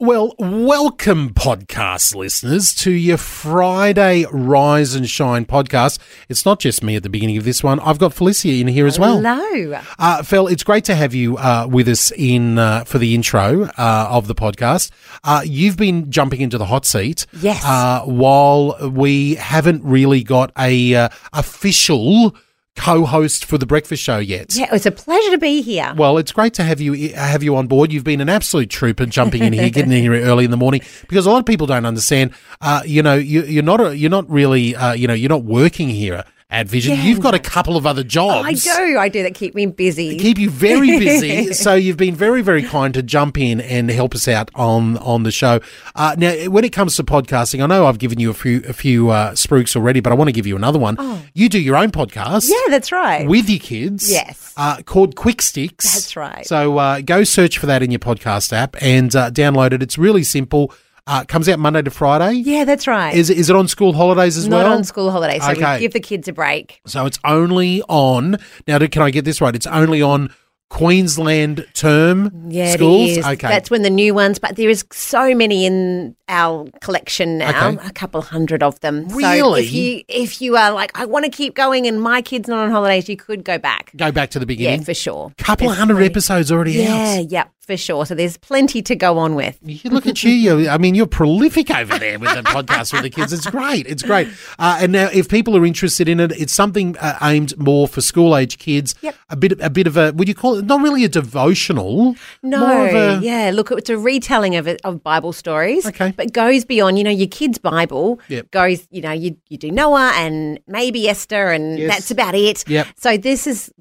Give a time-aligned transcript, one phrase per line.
[0.00, 6.00] Well, welcome, podcast listeners, to your Friday Rise and Shine podcast.
[6.28, 7.78] It's not just me at the beginning of this one.
[7.78, 9.20] I've got Felicia in here as well.
[9.22, 9.80] Hello.
[9.96, 13.66] Uh, Phil, it's great to have you uh, with us in uh, for the intro
[13.78, 14.90] uh, of the podcast.
[15.22, 17.64] Uh, you've been jumping into the hot seat, Yes.
[17.64, 22.34] Uh, while we haven't really got a uh, official
[22.76, 24.54] co-host for the breakfast show yet.
[24.56, 25.92] Yeah, it's a pleasure to be here.
[25.96, 27.92] Well, it's great to have you have you on board.
[27.92, 30.82] You've been an absolute trooper, jumping in here, getting in here early in the morning,
[31.08, 32.32] because a lot of people don't understand.
[32.60, 35.44] Uh, you know, you, you're not a, you're not really uh, you know you're not
[35.44, 36.94] working here at Vision.
[36.96, 37.02] Yeah.
[37.02, 38.46] You've got a couple of other jobs.
[38.46, 38.98] I do.
[38.98, 39.22] I do.
[39.24, 40.16] That keep me busy.
[40.18, 44.14] Keep you very busy, so you've been very, very kind to jump in and help
[44.14, 45.60] us out on on the show.
[45.96, 48.72] Uh, now, when it comes to podcasting, I know I've given you a few a
[48.72, 50.96] few uh, spruiks already, but I want to give you another one.
[51.34, 52.62] You do your own podcast, Oh.
[52.66, 53.26] yeah, that's right.
[53.28, 54.10] with your kids.
[54.10, 54.52] Yes.
[54.56, 55.92] Uh, called Quick Sticks.
[55.92, 56.46] That's right.
[56.46, 59.82] So uh, go search for that in your podcast app and uh, download it.
[59.82, 60.72] It's really simple.
[61.06, 62.32] Uh, comes out Monday to Friday.
[62.38, 63.14] yeah, that's right.
[63.14, 64.72] Is, is it on school holidays as Not well?
[64.72, 65.74] on school holidays, so Okay.
[65.74, 66.80] we give the kids a break.
[66.86, 69.54] So it's only on, now can I get this right?
[69.54, 70.30] It's only on
[70.70, 73.10] Queensland term Yeah, schools?
[73.10, 73.26] it is.
[73.26, 73.48] Okay.
[73.48, 77.86] That's when the new ones, but there is so many in our collection now, Okay.
[77.86, 79.08] a couple hundred of them.
[79.10, 79.64] So Really?
[79.66, 82.58] if you if you are like, I want to keep going and my kid's not
[82.64, 83.92] on holidays, you could go back.
[83.96, 84.84] Go back to the Yeah, beginning.
[84.84, 85.32] for sure.
[85.38, 86.10] Couple There's hundred plenty.
[86.10, 87.30] episodes already Yeah, out.
[87.30, 88.06] yeah, for sure.
[88.06, 89.58] So there's plenty to go on with.
[89.62, 90.30] You look at you.
[90.30, 90.68] you.
[90.68, 93.32] I mean, you're prolific over there with the podcast with the kids.
[93.32, 93.86] It's great.
[93.86, 94.28] It's great.
[94.58, 98.00] Uh, and now, if people are interested in it, it's something uh, aimed more for
[98.00, 98.94] school age kids.
[99.02, 99.14] Yep.
[99.30, 100.12] A bit, a bit of a.
[100.12, 102.14] Would you call it not really a devotional?
[102.42, 103.50] No, more of a, yeah.
[103.54, 105.86] Look, it's a retelling of it, of Bible stories.
[105.86, 106.12] Okay.
[106.16, 106.98] but goes beyond.
[106.98, 108.50] You know, your kid's Bible Yep.
[108.50, 108.86] goes.
[108.90, 111.90] You know, you you do Noah and maybe Esther, and Yes.
[111.92, 112.68] that's about it.
[112.68, 112.86] Yep.
[112.98, 113.72] So this is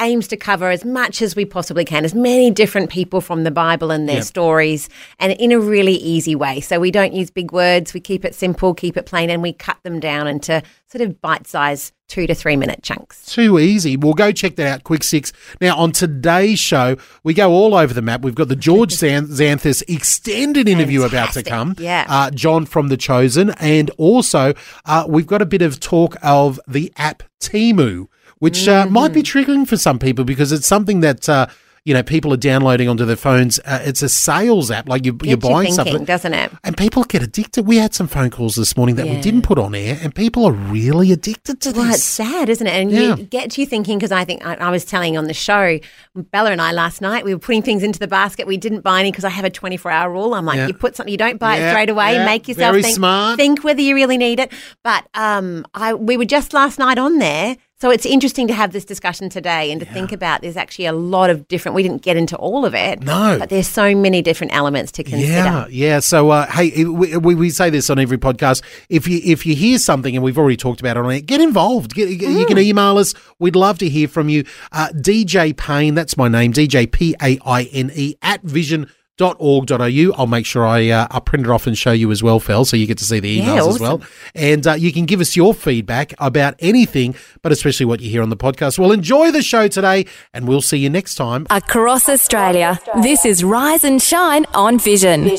[0.00, 3.50] aims to cover as much as we possibly can, as many different people from the
[3.50, 4.24] Bible and their Yep.
[4.24, 4.88] stories,
[5.18, 6.60] and in a really easy way.
[6.60, 7.92] So we don't use big words.
[7.92, 11.20] We keep it simple, keep it plain, and we cut them down into sort of
[11.20, 13.26] bite-sized two to three minute chunks.
[13.26, 13.96] Too easy.
[13.96, 15.30] Well, go check that out, Quick Sticks.
[15.60, 18.22] Now, on today's show, we go all over the map.
[18.22, 21.74] We've got the George Xan- Xanthis extended interview about to come.
[21.78, 22.06] Yeah.
[22.08, 23.50] Uh, John from The Chosen.
[23.58, 24.54] And also,
[24.86, 28.06] uh, we've got a bit of talk of the app Temu,
[28.38, 31.28] which uh, might be triggering for some people because it's something that.
[31.28, 31.46] Uh,
[31.84, 33.58] you know, people are downloading onto their phones.
[33.60, 36.52] Uh, it's a sales app, like you, you're Gets you buying thinking, something, doesn't it?
[36.62, 37.62] and people get addicted.
[37.66, 40.44] We had some phone calls this morning that we didn't put on air, and people
[40.44, 42.72] are really addicted to Well, it's sad, isn't it?
[42.74, 43.16] And Yeah.
[43.16, 45.78] you get you thinking because I think I, I was telling on the show,
[46.14, 48.46] Bella and I last night we were putting things into the basket.
[48.46, 50.34] We didn't buy any because I have a twenty four hour rule.
[50.34, 50.66] I'm like, Yeah.
[50.66, 52.14] you put something, you don't buy Yeah, it straight away.
[52.16, 53.38] yeah, Make yourself very think, smart.
[53.38, 54.52] think whether you really need it.
[54.84, 57.56] But um, I we were just last night on there.
[57.80, 60.92] So it's interesting to have this discussion today and to think about there's actually a
[60.92, 63.00] lot of different we didn't get into all of it.
[63.04, 63.36] No.
[63.38, 65.24] But there's so many different elements to consider.
[65.26, 66.00] Yeah, yeah.
[66.00, 68.64] So, uh, hey, we, we say this on every podcast.
[68.88, 71.40] If you if you hear something, and we've already talked about it on it, get
[71.40, 71.94] involved.
[71.94, 72.48] Get, You Mm.
[72.48, 73.14] can email us.
[73.38, 74.44] We'd love to hear from you.
[74.72, 76.52] Uh, DJ Payne, that's my name.
[76.52, 78.90] DJ P A I N E at Vision.
[79.18, 80.12] .org.au.
[80.16, 82.64] I'll make sure I uh, I'll print it off and show you as well, Phil,
[82.64, 84.02] so you get to see the Yeah, emails as well.
[84.34, 88.22] And uh, you can give us your feedback about anything, but especially what you hear
[88.22, 88.78] on the podcast.
[88.78, 91.46] Well, enjoy the show today, and we'll see you next time.
[91.50, 95.30] Across Australia, this is Rise and Shine on Vision.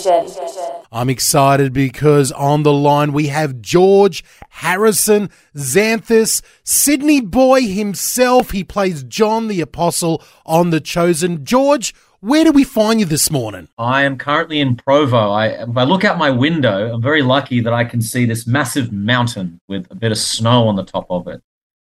[0.92, 8.52] I'm excited because on the line we have George Harrison Xanthis, Sydney boy himself.
[8.52, 11.46] He plays John the Apostle on The Chosen.
[11.46, 13.68] George, where do we find you this morning?
[13.78, 15.32] I am currently in Provo.
[15.32, 18.46] I, if I look out my window, I'm very lucky that I can see this
[18.46, 21.42] massive mountain with a bit of snow on the top of it.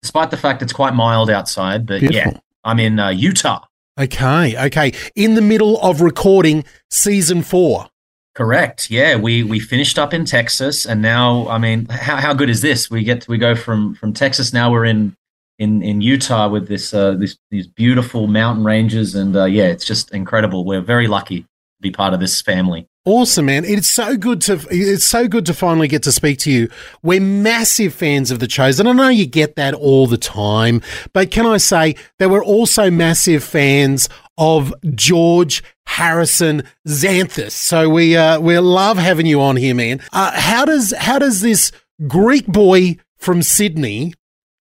[0.01, 2.33] Despite the fact it's quite mild outside, but Beautiful.
[2.33, 3.65] yeah, I'm in uh, Utah.
[3.99, 4.91] Okay, okay.
[5.15, 7.87] In the middle of recording season four.
[8.35, 8.91] Correct.
[8.91, 12.61] Yeah, we we finished up in Texas, and now I mean, how how good is
[12.61, 12.91] this?
[12.91, 15.15] We get we go from from Texas now we're in
[15.59, 19.85] in in Utah with this uh, this these beautiful mountain ranges, and uh, yeah, it's
[19.85, 20.65] just incredible.
[20.65, 21.47] We're very lucky to
[21.81, 22.87] be part of this family.
[23.05, 23.65] Awesome, man!
[23.65, 26.69] It's so good to it's so good to finally get to speak to you.
[27.03, 28.87] We're massive fans of the Chosen.
[28.87, 30.81] I know you get that all the time,
[31.13, 37.51] but can I say that we're also massive fans of George Harrison Xanthis?
[37.51, 40.01] So we uh, we love having you on here, man.
[40.11, 41.71] Uh, how does how does this
[42.07, 44.13] Greek boy from Sydney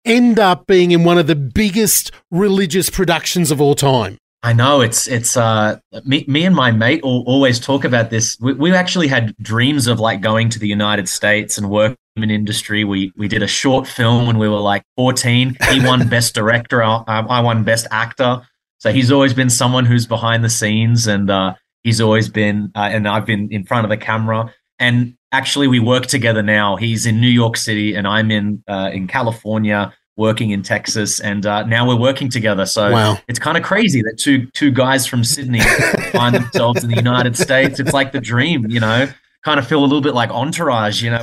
[0.04, 4.18] end up being in one of the biggest religious productions of all time?
[4.42, 8.38] I know it's it's uh me me and my mate all, always talk about this.
[8.40, 12.30] We, we actually had dreams of like going to the United States and work in
[12.30, 12.84] industry.
[12.84, 15.56] We we did a short film when we were like 14.
[15.70, 16.82] He won best director.
[16.82, 18.40] I, I won best actor.
[18.78, 22.88] So he's always been someone who's behind the scenes, and uh, he's always been uh,
[22.90, 24.54] and I've been in front of the camera.
[24.78, 26.76] And actually, we work together now.
[26.76, 31.46] He's in New York City, and I'm in uh, in California working in Texas, and
[31.46, 32.66] uh, now we're working together.
[32.66, 33.18] So Wow.
[33.26, 35.60] it's kind of crazy that two two guys from Sydney
[36.12, 37.80] find themselves in the United States.
[37.80, 39.08] It's like the dream, you know.
[39.42, 41.22] Kind of feel a little bit like Entourage, you know,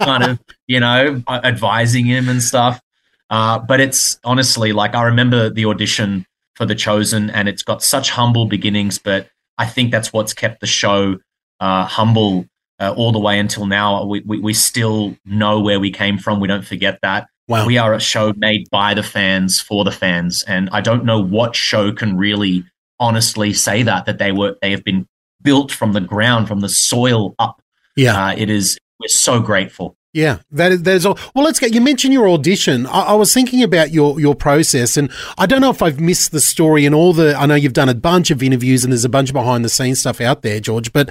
[0.00, 0.38] kind of,
[0.68, 2.80] you know, advising him and stuff.
[3.28, 6.24] Uh, but it's honestly like I remember the audition
[6.54, 10.60] for The Chosen, and it's got such humble beginnings, but I think that's what's kept
[10.60, 11.18] the show
[11.58, 12.46] uh, humble
[12.80, 14.04] uh, all the way until now.
[14.04, 16.40] We, we we still know where we came from.
[16.40, 17.28] We don't forget that.
[17.48, 17.66] Wow.
[17.66, 21.20] We are a show made by the fans for the fans, and I don't know
[21.20, 22.64] what show can really
[22.98, 25.06] honestly say that that they were they have been
[25.42, 27.62] built from the ground, from the soil up.
[27.96, 28.26] Yeah.
[28.26, 28.78] Uh, it is.
[28.98, 29.96] We're so grateful.
[30.16, 31.18] Yeah, that is, that is all.
[31.34, 31.74] Well, let's get.
[31.74, 32.86] You mentioned your audition.
[32.86, 36.32] I, I was thinking about your your process, and I don't know if I've missed
[36.32, 37.36] the story and all the.
[37.36, 39.68] I know you've done a bunch of interviews, and there's a bunch of behind the
[39.68, 40.90] scenes stuff out there, George.
[40.90, 41.10] But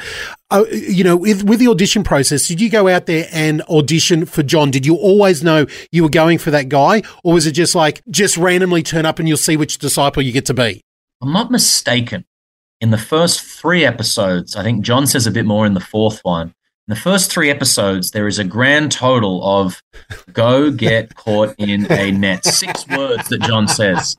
[0.50, 4.26] uh, you know, with with the audition process, did you go out there and audition
[4.26, 4.72] for John?
[4.72, 8.02] Did you always know you were going for that guy, or was it just like
[8.10, 10.82] just randomly turn up and you'll see which disciple you get to be?
[11.22, 12.26] I'm not mistaken.
[12.82, 16.22] In the first three episodes, I think John says a bit more in the fourth
[16.24, 16.56] one.
[16.88, 19.82] In the first three episodes, there is a grand total of
[20.34, 22.46] go get caught in a net.
[22.46, 24.16] Six words that John says.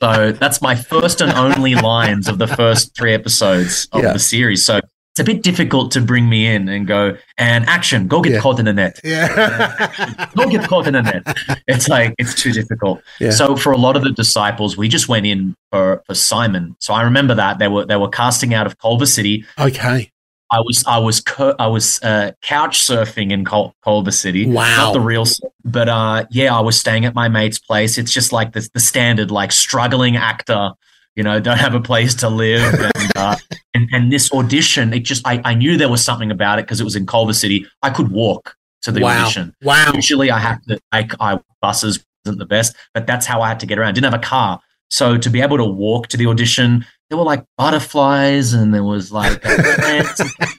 [0.00, 4.14] So that's my first and only lines of the first three episodes of Yeah.
[4.14, 4.64] the series.
[4.64, 8.32] So it's a bit difficult to bring me in and go, and action, go get
[8.32, 8.40] Yeah.
[8.40, 8.98] caught in a net.
[9.04, 11.22] Yeah, Go get caught in a net.
[11.66, 13.02] It's like, it's too difficult.
[13.18, 13.32] Yeah.
[13.32, 16.76] So for a lot of the disciples, we just went in for, for Simon.
[16.80, 19.44] So I remember that they were they were casting out of Culver City.
[19.58, 20.10] okay.
[20.52, 21.22] I was I was
[21.58, 24.46] I was uh, couch surfing in Cul- Culver City.
[24.46, 24.76] Wow.
[24.76, 25.24] not the real,
[25.64, 27.98] but uh, yeah, I was staying at my mate's place.
[27.98, 30.72] It's just like the the standard like struggling actor,
[31.14, 33.36] you know, don't have a place to live, and uh,
[33.74, 36.80] and, and this audition, it just I, I knew there was something about it because
[36.80, 37.66] it was in Culver City.
[37.82, 39.22] I could walk to the Wow.
[39.22, 39.54] audition.
[39.62, 39.92] Wow.
[39.94, 40.80] Usually, I have to.
[40.90, 43.94] I, I buses wasn't the best, but that's how I had to get around.
[43.94, 44.60] didn't have a car,
[44.90, 48.84] so to be able to walk to the audition, there were like butterflies and there
[48.84, 49.40] was like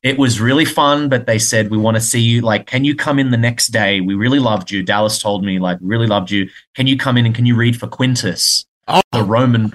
[0.03, 1.09] it was really fun.
[1.09, 2.41] But they said we want to see you.
[2.41, 4.01] Like, can you come in the next day?
[4.01, 4.83] We really loved you.
[4.83, 6.49] Dallas told me like really loved you.
[6.75, 9.01] Can you come in and can you read for Quintus, Oh.
[9.13, 9.73] the Roman?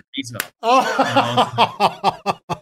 [0.62, 2.12] Oh.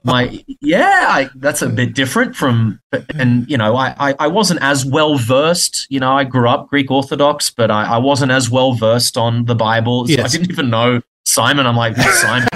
[0.04, 2.80] my yeah I, that's a bit different from
[3.14, 6.68] and you know I, I, I wasn't as well versed you know i grew up
[6.68, 10.50] greek orthodox but i, I wasn't as well versed on the bible so i didn't
[10.50, 12.48] even know simon i'm like simon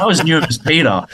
[0.00, 1.04] i was new as peter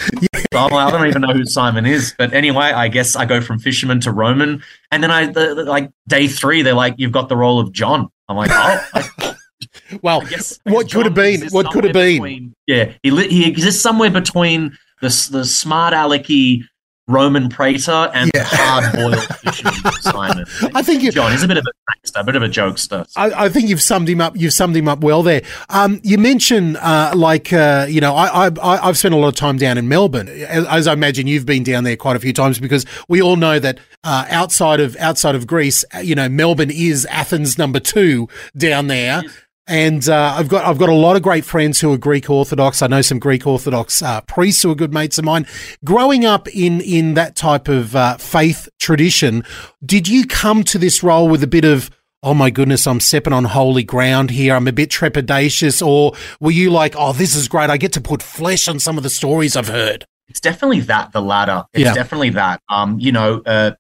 [0.52, 3.24] so I'm like, i don't even know who simon is but anyway i guess i
[3.24, 6.94] go from fisherman to roman and then i the, the- like day three they're like
[6.98, 9.34] you've got the role of john i'm like oh I,
[10.02, 11.48] well, I guess, I what could have been?
[11.48, 12.14] What could have been?
[12.16, 16.62] between- yeah, he he exists somewhere between the the smart alecky
[17.08, 18.42] Roman Praetor and Yeah.
[18.42, 20.44] the hard boiled fisherman Simon.
[20.74, 23.06] I think you- John is a bit of a prankster, a bit of a jokester.
[23.16, 24.36] I, I think you've summed him up.
[24.36, 25.42] You've summed him up well there.
[25.68, 29.28] Um, you mentioned, uh, like, uh, you know, I, I, I- I've spent a lot
[29.28, 32.20] of time down in Melbourne, as, as I imagine you've been down there quite a
[32.20, 36.14] few times, because we all know that uh, outside of outside of Greece, uh, you
[36.16, 39.22] know, Melbourne is Athens number two down there.
[39.68, 42.82] And uh, I've got I've got a lot of great friends who are Greek Orthodox.
[42.82, 45.44] I know some Greek Orthodox uh, priests who are good mates of mine.
[45.84, 49.42] Growing up in in that type of uh, faith tradition,
[49.84, 51.90] did you come to this role with a bit of
[52.22, 54.54] oh my goodness, I'm stepping on holy ground here.
[54.54, 57.70] I'm a bit trepidatious, or were you like, oh, this is great.
[57.70, 60.04] I get to put flesh on some of the stories I've heard.
[60.28, 61.64] It's definitely that, the latter.
[61.72, 61.94] It's Yeah.
[61.94, 62.60] definitely that.
[62.68, 63.72] Um, you know, uh,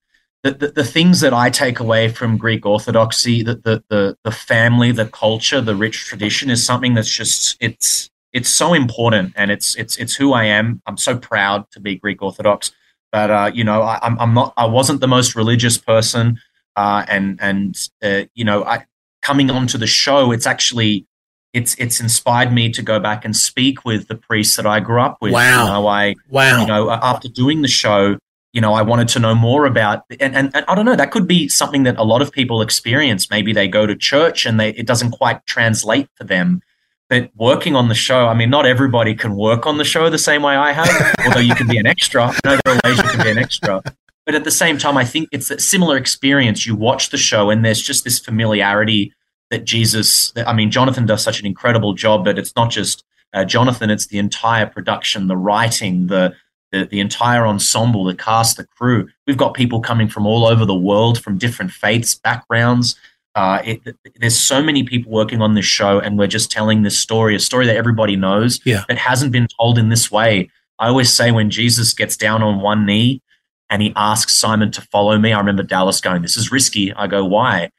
[0.46, 4.30] the, the, the things that I take away from Greek Orthodoxy, the, the, the, the
[4.30, 9.50] family, the culture, the rich tradition is something that's just, it's, it's so important and
[9.50, 10.82] it's, it's, it's who I am.
[10.86, 12.70] I'm so proud to be Greek Orthodox,
[13.10, 16.38] but, uh, you know, I, I'm, I'm not, I wasn't the most religious person.
[16.76, 18.84] Uh, and, and, uh, you know, I,
[19.22, 21.06] coming onto the show, it's actually,
[21.54, 25.00] it's, it's inspired me to go back and speak with the priests that I grew
[25.00, 25.32] up with.
[25.32, 25.64] Wow.
[25.64, 26.60] You know, I, Wow.
[26.60, 28.18] you know, after doing the show,
[28.56, 31.10] you know, I wanted to know more about, and, and, and, I don't know, that
[31.10, 33.30] could be something that a lot of people experience.
[33.30, 36.62] Maybe they go to church and they, it doesn't quite translate for them.
[37.10, 40.16] But working on the show, I mean, not everybody can work on the show the
[40.16, 42.28] same way I have, although you can be an extra.
[42.46, 43.82] Ways you can be an extra.
[44.24, 46.66] But at the same time, I think it's a similar experience.
[46.66, 49.12] You watch the show and there's just this familiarity
[49.50, 53.44] that Jesus, I mean, Jonathan does such an incredible job, but it's not just uh,
[53.44, 56.34] Jonathan, it's the entire production, the writing, the,
[56.72, 59.08] the, the entire ensemble, the cast, the crew.
[59.26, 62.96] We've got people coming from all over the world, from different faiths, backgrounds.
[63.34, 63.80] Uh, it,
[64.16, 67.40] there's so many people working on this show, and we're just telling this story, a
[67.40, 68.84] story that everybody knows, yeah.
[68.88, 70.50] that hasn't been told in this way.
[70.78, 73.22] I always say when Jesus gets down on one knee
[73.70, 76.92] and he asks Simon to follow me, I remember Dallas going, This is risky.
[76.94, 77.70] I go, Why?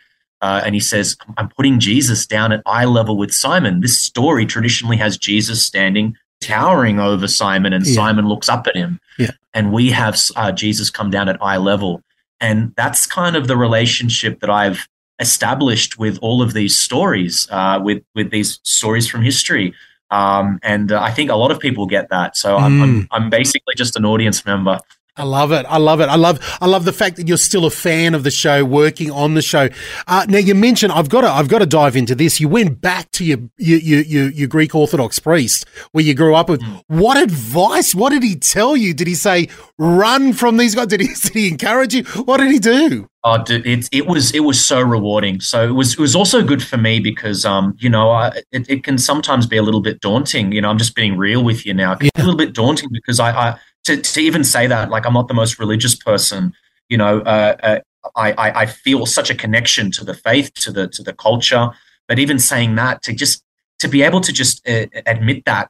[0.41, 3.81] Uh, and he says, I'm putting Jesus down at eye level with Simon.
[3.81, 7.93] This story traditionally has Jesus standing towering over Simon, and yeah.
[7.93, 8.99] Simon looks up at him.
[9.17, 9.31] Yeah.
[9.53, 12.01] And we have uh, Jesus come down at eye level.
[12.39, 14.87] And that's kind of the relationship that I've
[15.19, 19.73] established with all of these stories, uh, with with these stories from history.
[20.11, 22.37] Um, and uh, I think a lot of people get that.
[22.37, 22.83] So I'm, mm.
[22.83, 24.79] I'm, I'm basically just an audience member.
[25.17, 25.65] I love it.
[25.67, 26.09] I love it.
[26.09, 26.39] I love.
[26.61, 29.41] I love the fact that you're still a fan of the show, working on the
[29.41, 29.69] show.
[30.07, 31.29] Uh, now you mentioned I've got to.
[31.29, 32.39] I've got to dive into this.
[32.39, 36.49] You went back to your your your, your Greek Orthodox priest where you grew up
[36.49, 36.61] with.
[36.61, 36.83] Mm.
[36.87, 37.95] What advice?
[37.95, 38.93] What did he tell you?
[38.93, 40.87] Did he say run from these guys?
[40.87, 42.03] Did he, did he encourage you?
[42.03, 43.07] What did he do?
[43.23, 45.41] Oh, dude, it, it was it was so rewarding.
[45.41, 48.69] So it was it was also good for me because um you know I, it,
[48.69, 50.51] it can sometimes be a little bit daunting.
[50.51, 51.97] You know I'm just being real with you now.
[51.99, 52.09] Yeah.
[52.15, 55.29] A little bit daunting because I, I to, to even say that, like I'm not
[55.29, 56.53] the most religious person,
[56.89, 57.79] you know, uh, uh,
[58.15, 61.69] I, I, I feel such a connection to the faith, to the to the culture.
[62.07, 63.43] But even saying that, to just
[63.79, 65.69] to be able to just uh, admit that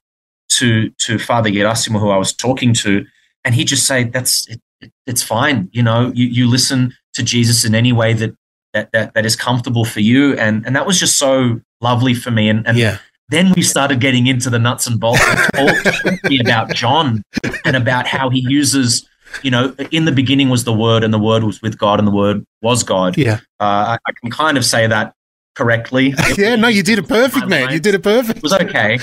[0.54, 3.06] to to Father Gerasimo, who I was talking to,
[3.44, 5.70] and he just say that's it, it, it's fine.
[5.72, 8.36] You know, you, you listen to Jesus in any way that
[8.74, 12.32] that that, that is comfortable for you, and and that was just so lovely for
[12.32, 12.50] me.
[12.50, 12.98] And and yeah.
[13.30, 15.22] Then we started getting into the nuts and bolts
[16.40, 17.24] about John
[17.66, 19.08] and about how he uses,
[19.44, 22.08] you know, in the beginning was the Word, and the Word was with God, and
[22.08, 23.18] the Word was God.
[23.18, 25.14] Yeah, uh, I, I, can kind of say that
[25.56, 26.14] correctly.
[26.38, 27.70] yeah, no, you did it perfect, man.
[27.72, 28.38] You did it perfect.
[28.38, 29.00] It was okay.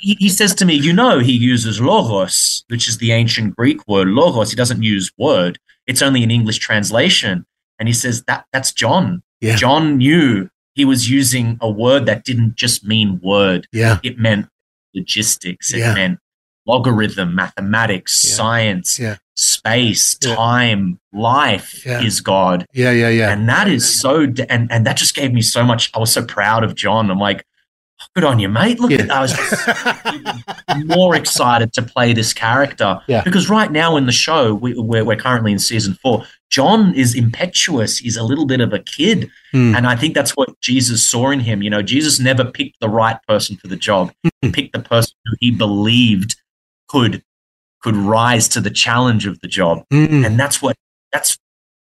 [0.00, 3.80] he, he, says to me, you know, he uses logos, which is the ancient Greek
[3.88, 4.50] word logos.
[4.50, 5.58] He doesn't use word.
[5.88, 7.44] It's only an English translation.
[7.80, 9.22] And he says that that's John.
[9.40, 9.56] Yeah.
[9.56, 10.48] John knew
[10.80, 13.68] he was using a word that didn't just mean word.
[13.70, 13.98] Yeah.
[14.02, 14.46] It meant
[14.94, 15.74] logistics.
[15.74, 15.92] It yeah.
[15.92, 16.18] meant
[16.66, 18.34] logarithm, mathematics, yeah.
[18.34, 19.16] science, yeah.
[19.36, 22.64] space, time, life is God.
[22.72, 23.30] Yeah, yeah, yeah.
[23.30, 25.90] And that is so, and, and that just gave me so much.
[25.94, 27.10] I was so proud of John.
[27.10, 27.44] I'm like,
[28.00, 28.80] oh, good on you, mate.
[28.80, 29.02] Look Yeah.
[29.02, 33.02] at I was just more excited to play this character.
[33.06, 33.22] Yeah.
[33.22, 37.14] Because right now in the show, we, we're, we're currently in season four, John is
[37.14, 37.98] impetuous.
[37.98, 39.30] He's a little bit of a kid.
[39.52, 39.74] Hmm.
[39.74, 41.62] And I think that's what Jesus saw in him.
[41.62, 44.12] You know, Jesus never picked the right person for the job.
[44.42, 46.36] He picked the person who he believed
[46.88, 47.22] could
[47.82, 49.86] could rise to the challenge of the job.
[49.90, 50.26] Mm.
[50.26, 50.76] And that's what
[51.12, 51.38] that's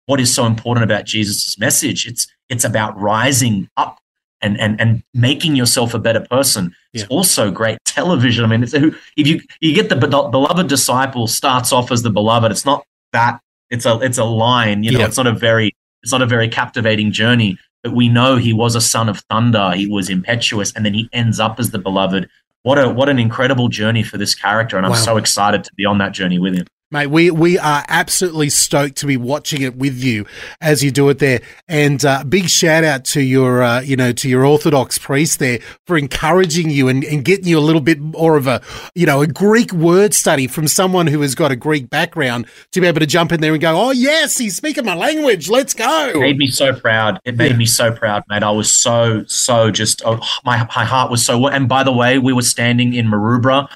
[0.06, 2.06] what is so important about Jesus' message.
[2.06, 3.98] It's it's about rising up
[4.40, 6.74] and and and making yourself a better person.
[6.92, 8.44] It's also great television.
[8.44, 12.50] I mean, it's, if you you get the beloved disciple starts off as the beloved,
[12.50, 13.40] it's not that.
[13.70, 14.82] It's a it's a line.
[14.84, 15.06] You know, Yeah.
[15.06, 17.58] it's not a very it's not a very captivating journey.
[17.82, 19.72] But we know he was a son of thunder.
[19.72, 22.28] He was impetuous, and then he ends up as the beloved.
[22.62, 24.98] What a what an incredible journey for this character, and I'm Wow.
[24.98, 26.66] so excited to be on that journey with him.
[26.96, 30.24] Mate, we, we are absolutely stoked to be watching it with you
[30.62, 31.42] as you do it there.
[31.68, 35.58] And uh, big shout out to your, uh, you know, to your Orthodox priest there
[35.86, 38.62] for encouraging you and, and getting you a little bit more of a,
[38.94, 42.80] you know, a Greek word study from someone who has got a Greek background to
[42.80, 45.50] be able to jump in there and go, oh, yes, he's speaking my language.
[45.50, 46.12] Let's go.
[46.14, 47.20] It made me so proud.
[47.26, 47.56] It made Yeah.
[47.58, 48.42] me so proud, mate.
[48.42, 52.18] I was so, so just, oh, my, my heart was so, and by the way,
[52.18, 53.68] we were standing in Maroubra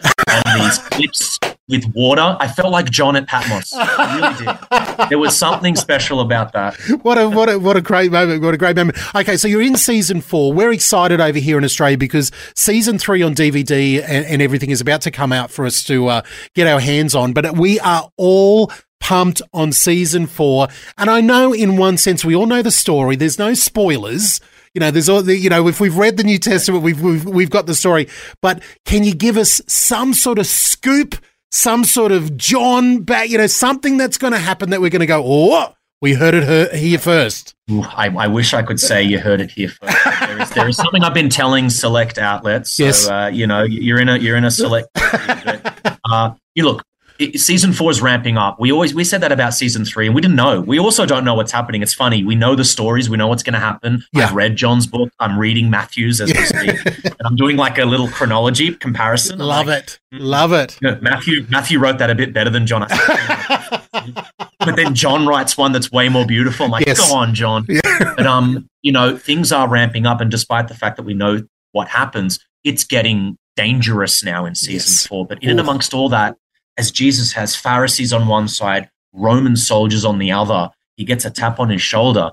[0.47, 1.39] and these clips
[1.71, 2.37] with water.
[2.39, 3.73] I felt like John at Patmos.
[3.73, 4.59] I really did.
[5.09, 6.77] There was something special about that.
[7.03, 8.43] what a what a what a great moment!
[8.43, 8.99] What a great moment.
[9.15, 10.53] Okay, so you're in season four.
[10.53, 14.81] We're excited over here in Australia because season three on DVD and, and everything is
[14.81, 16.23] about to come out for us to uh,
[16.55, 17.33] get our hands on.
[17.33, 22.37] But we are all pumped on season four, and I know in one sense we
[22.37, 23.17] all know the story.
[23.17, 24.41] There's no spoilers.
[24.75, 27.25] You know, there's all the, you know, if we've read the New Testament, we've, we've,
[27.25, 28.07] we've got the story.
[28.41, 31.17] But can you give us some sort of scoop,
[31.51, 35.01] some sort of John back, you know, something that's going to happen that we're going
[35.01, 37.55] to go, oh, we heard it he- here first.
[37.71, 39.97] Ooh, I, I wish I could say you heard it here first.
[40.21, 42.73] There is, there is something I've been telling select outlets.
[42.73, 43.09] So, Yes.
[43.09, 44.89] uh, you know, you're in a you're in a select.
[46.11, 46.83] uh, you look.
[47.21, 48.59] It, season four is ramping up.
[48.59, 50.63] We always we said that about season three, and we didn't know.
[50.63, 51.83] We also don't know what's happening.
[51.83, 52.25] It's funny.
[52.25, 53.11] We know the stories.
[53.11, 54.03] We know what's going to happen.
[54.13, 54.27] Yeah.
[54.27, 55.13] I've read John's book.
[55.21, 59.39] I'm reading Matthew's as we speak, and I'm doing like a little chronology comparison.
[59.39, 60.01] Love like, it.
[60.13, 60.79] Love it.
[60.83, 62.87] Yeah, Matthew Matthew wrote that a bit better than John.
[63.93, 66.67] but then John writes one that's way more beautiful.
[66.67, 67.07] I'm like, Yes.
[67.07, 67.67] go on, John.
[67.67, 71.43] But um, you know, things are ramping up, and despite the fact that we know
[71.73, 75.07] what happens, it's getting dangerous now in season Yes.
[75.07, 75.27] four.
[75.27, 76.37] But in and amongst all that,
[76.81, 81.31] as Jesus has Pharisees on one side, Roman soldiers on the other, he gets a
[81.31, 82.31] tap on his shoulder,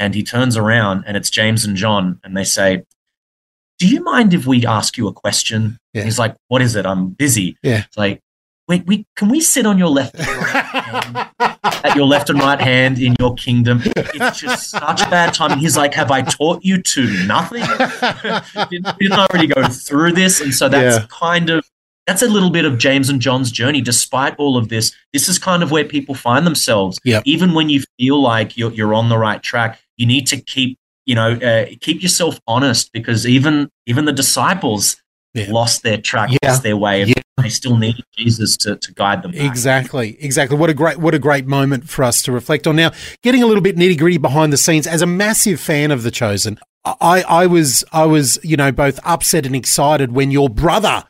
[0.00, 2.82] and he turns around, and it's James and John, and they say,
[3.78, 6.02] "Do you mind if we ask you a question?" Yeah.
[6.02, 6.86] He's like, "What is it?
[6.86, 7.84] I'm busy." Yeah.
[7.86, 8.20] It's like,
[8.66, 11.28] wait, we can we sit on your left hand,
[11.84, 13.80] at your left and right hand in your kingdom?
[13.84, 15.58] It's just such bad timing.
[15.58, 17.62] He's like, have I taught you to nothing?
[18.70, 20.40] didn't, didn't I already go through this?
[20.40, 21.06] And so that's Yeah.
[21.10, 21.64] kind of
[22.06, 23.80] that's a little bit of James and John's journey.
[23.80, 26.98] Despite all of this, this is kind of where people find themselves.
[27.04, 27.22] Yep.
[27.26, 30.78] Even when you feel like you're you're on the right track, you need to keep
[31.06, 34.96] you know uh, keep yourself honest because even even the disciples
[35.34, 35.46] Yeah.
[35.50, 36.38] lost their track, Yeah.
[36.50, 37.04] lost their way.
[37.04, 37.14] Yeah.
[37.42, 39.32] They still need Jesus to, to guide them.
[39.32, 39.40] Back.
[39.40, 40.56] Exactly, exactly.
[40.56, 42.76] What a great, what a great moment for us to reflect on.
[42.76, 42.92] Now,
[43.24, 44.86] getting a little bit nitty gritty behind the scenes.
[44.86, 49.00] As a massive fan of The Chosen, I, I was, I was, you know, both
[49.04, 51.02] upset and excited when your brother,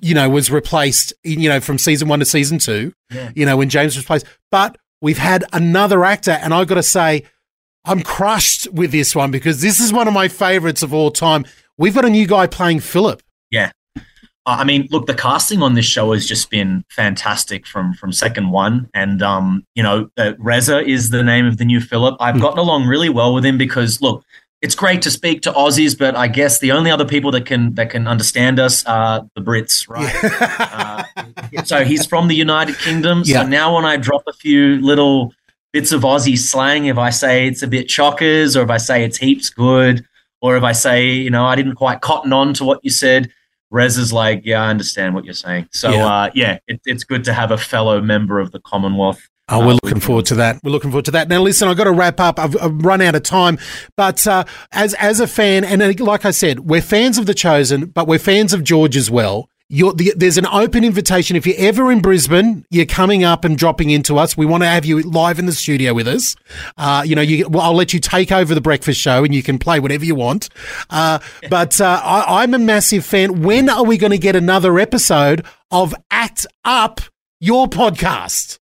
[0.00, 2.92] you know, was replaced, you know, from season one to season two.
[3.10, 3.30] Yeah.
[3.34, 6.82] You know, when James was replaced, but we've had another actor, and I've got to
[6.82, 7.24] say,
[7.84, 11.44] I'm crushed with this one because this is one of my favorites of all time.
[11.78, 13.22] We've got a new guy playing Philip.
[13.50, 13.72] Yeah.
[14.46, 18.50] I mean, look, the casting on this show has just been fantastic from from second
[18.50, 22.16] one, and um, you know, uh, Reza is the name of the new Philip.
[22.20, 22.40] I've Hmm.
[22.40, 24.24] gotten along really well with him because, look,
[24.62, 27.74] it's great to speak to Aussies, but I guess the only other people that can
[27.74, 30.14] that can understand us are the Brits, right?
[30.72, 33.24] uh, so he's from the United Kingdom.
[33.24, 33.42] So Yeah.
[33.44, 35.32] now when I drop a few little
[35.72, 39.04] bits of Aussie slang, if I say it's a bit chockers, or if I say
[39.04, 40.04] it's heaps good,
[40.42, 43.30] or if I say, you know, I didn't quite cotton on to what you said,
[43.70, 45.68] Rez is like, yeah, I understand what you're saying.
[45.72, 45.96] So Yeah.
[45.98, 49.20] yeah, uh, yeah it, it's good to have a fellow member of the Commonwealth.
[49.50, 50.60] Oh, we're looking forward to that.
[50.62, 51.28] We're looking forward to that.
[51.28, 52.38] Now, listen, I've got to wrap up.
[52.38, 53.58] I've, I've run out of time.
[53.96, 57.34] But uh, as as a fan, and uh, like I said, we're fans of The
[57.34, 59.48] Chosen, but we're fans of George as well.
[59.72, 61.36] You're, the, there's an open invitation.
[61.36, 64.36] If you're ever in Brisbane, you're coming up and dropping into us.
[64.36, 66.34] We want to have you live in the studio with us.
[66.76, 69.44] Uh, you know, you, well, I'll let you take over the breakfast show and you
[69.44, 70.48] can play whatever you want.
[70.90, 73.42] Uh, but uh, I, I'm a massive fan.
[73.42, 77.00] When are we going to get another episode of Act Up,
[77.38, 78.59] your podcast?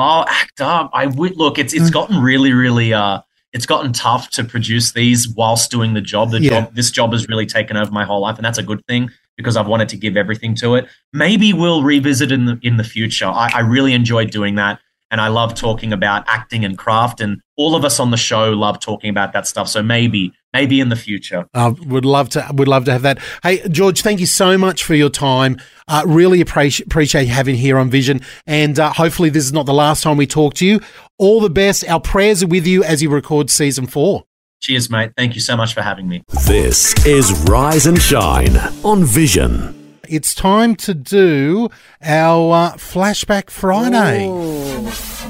[0.00, 0.90] Oh, act up!
[0.94, 1.58] I would look.
[1.58, 2.92] It's it's gotten really, really.
[2.92, 3.20] Uh,
[3.52, 6.30] it's gotten tough to produce these whilst doing the job.
[6.30, 6.50] The Yeah.
[6.50, 9.10] job, this job has really taken over my whole life, and that's a good thing
[9.36, 10.88] because I've wanted to give everything to it.
[11.12, 13.26] Maybe we'll revisit in the in the future.
[13.26, 14.78] I, I really enjoyed doing that,
[15.10, 17.20] and I love talking about acting and craft.
[17.20, 19.68] And all of us on the show love talking about that stuff.
[19.68, 21.46] So maybe, maybe in the future.
[21.54, 23.18] Uh, would love to would love to have that.
[23.42, 25.58] Hey George, thank you so much for your time.
[25.88, 29.74] Uh, really appreciate appreciate having here on Vision, and uh, hopefully this is not the
[29.74, 30.80] last time we talk to you.
[31.18, 31.88] All the best.
[31.88, 34.24] Our prayers are with you as you record season four.
[34.60, 35.12] Cheers, mate.
[35.16, 36.22] Thank you so much for having me.
[36.46, 39.76] This is Rise and Shine on Vision.
[40.06, 41.68] It's time to do
[42.02, 44.26] our uh, flashback Friday.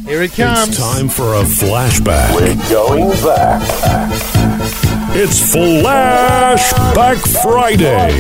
[0.08, 0.70] Here it comes.
[0.70, 2.34] It's time for a flashback.
[2.34, 4.29] We're going back.
[5.22, 8.10] It's Flashback Friday.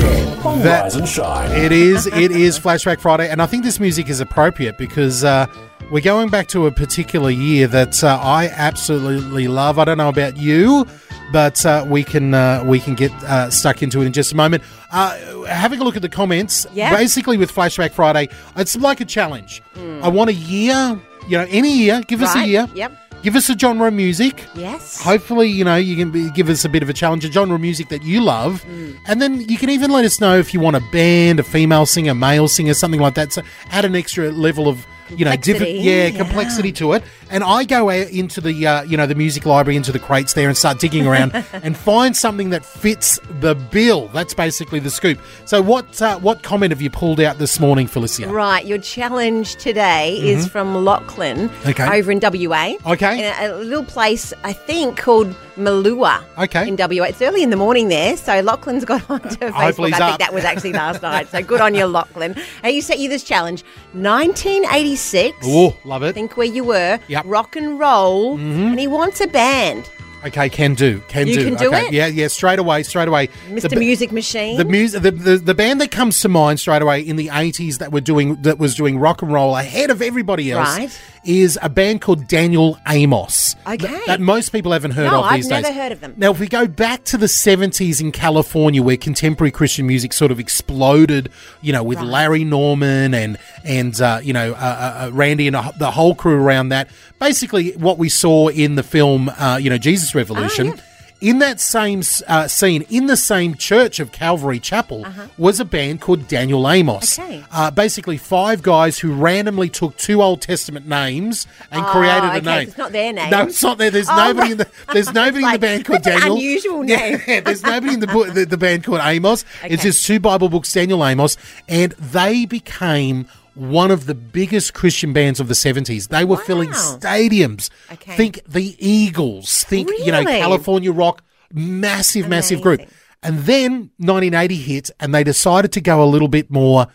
[0.62, 1.50] That- Rise and Shine.
[1.50, 2.06] It is.
[2.06, 5.46] It is Flashback Friday, and I think this music is appropriate because uh,
[5.90, 9.78] we're going back to a particular year that uh, I absolutely love.
[9.78, 10.86] I don't know about you,
[11.32, 14.36] but uh, we can uh, we can get uh, stuck into it in just a
[14.36, 14.62] moment.
[14.92, 16.94] Uh, having a look at the comments, Yeah.
[16.94, 19.62] basically with Flashback Friday, it's like a challenge.
[20.02, 21.00] I want a year.
[21.28, 22.02] You know, any year.
[22.06, 22.68] Give us a Right, year.
[22.74, 22.92] yep.
[23.22, 24.42] Give us a genre of music.
[24.54, 24.98] Yes.
[25.02, 27.54] Hopefully, you know, you can be, give us a bit of a challenge, a genre
[27.56, 28.64] of music that you love.
[28.64, 28.96] Mm.
[29.06, 31.84] And then you can even let us know if you want a band, a female
[31.84, 33.30] singer, male singer, something like that.
[33.32, 36.16] So add an extra level of, you know, different, yeah, yeah.
[36.16, 37.02] complexity to it.
[37.30, 40.34] And I go out into the, uh, you know, the music library, into the crates
[40.34, 44.08] there and start digging around and find something that fits the bill.
[44.08, 45.18] That's basically the scoop.
[45.44, 48.28] So what, uh, what comment have you pulled out this morning, Felicia?
[48.28, 51.68] Right, your challenge today is from Lachlan Mm-hmm.
[51.70, 51.98] Okay.
[51.98, 52.74] over in WA.
[52.92, 53.18] Okay.
[53.18, 56.22] In a, a little place, I think, called Malua.
[56.38, 56.68] Okay.
[56.68, 57.04] In WA.
[57.04, 59.50] It's early in the morning there, so Lachlan's got onto Facebook.
[59.52, 60.18] Hopefully I think up.
[60.20, 61.28] that was actually last night.
[61.28, 62.34] So good on you, Lachlan.
[62.62, 63.62] Hey, you set you this challenge.
[63.94, 65.36] 1986.
[65.44, 66.12] Oh, love it.
[66.14, 66.98] Think where you were.
[67.08, 67.22] Yep.
[67.22, 67.28] Mm-hmm.
[67.30, 68.38] Rock and roll.
[68.38, 69.88] And he wants a band.
[70.22, 71.44] Okay, can do, can You do.
[71.46, 71.86] can do okay.
[71.86, 71.92] it?
[71.94, 73.28] Yeah, yeah, straight away, straight away.
[73.48, 73.70] Mr.
[73.70, 74.58] The- Music Machine.
[74.58, 77.78] The music, the, the the band that comes to mind straight away in the eighties
[77.78, 81.00] that were doing that was doing rock and roll ahead of everybody else Right.
[81.24, 83.54] Is a band called Daniel Amos.
[83.66, 83.76] Okay.
[83.86, 85.62] Th- that most people haven't heard No, of I've these days.
[85.62, 86.14] never heard of them.
[86.16, 90.30] Now, if we go back to the seventies in California, where contemporary Christian music sort
[90.32, 91.30] of exploded,
[91.60, 95.56] you know, with Larry Norman and and uh, you know uh, uh, uh, Randy and
[95.78, 96.88] the whole crew around that.
[97.18, 100.74] Basically, what we saw in the film, uh, you know, Jesus Revolution.
[100.76, 100.82] Ah,
[101.20, 105.06] In that same uh, scene, in the same church of Calvary Chapel,
[105.36, 107.18] was a band called Daniel Amos.
[107.18, 107.28] Uh-huh.
[107.28, 107.44] Okay.
[107.52, 112.40] Uh, basically, five guys who randomly took two Old Testament names and created a okay,
[112.40, 112.68] name.
[112.68, 113.30] it's not their name.
[113.30, 113.90] No, it's not there.
[113.90, 114.68] There's Oh, nobody in the.
[114.92, 116.36] There's nobody in the band called Daniel.
[116.36, 117.20] unusual name.
[117.28, 119.44] Yeah, there's nobody in the, book, the the band called Amos.
[119.62, 121.36] It's just two Bible books, Daniel Amos,
[121.68, 126.08] and they became one of the biggest Christian bands of the 70s.
[126.08, 127.70] They were filling stadiums.
[127.92, 128.16] Okay.
[128.16, 129.64] Think the Eagles.
[129.64, 131.22] Think you know California rock.
[131.52, 132.80] Massive, massive group.
[133.22, 136.86] And then 1980 hit, and they decided to go a little bit more